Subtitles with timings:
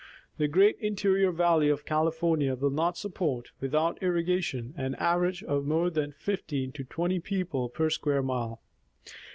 [0.39, 5.67] The great interior valley of California will not support, with out irrigation, an average of
[5.67, 8.63] more than 15 to 20 people per square mile.